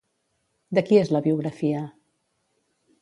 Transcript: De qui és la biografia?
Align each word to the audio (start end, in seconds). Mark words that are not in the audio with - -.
De 0.77 0.83
qui 0.87 0.97
és 1.01 1.11
la 1.15 1.21
biografia? 1.27 1.83